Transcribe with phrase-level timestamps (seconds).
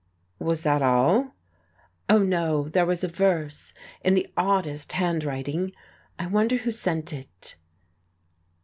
[0.39, 1.35] "Was that all?"
[2.09, 3.71] "Oh, no, there was a verse,
[4.03, 5.73] in the oddest handwriting.
[6.17, 7.55] I wonder who sent it?"